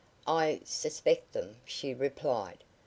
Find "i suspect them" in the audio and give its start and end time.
0.25-1.57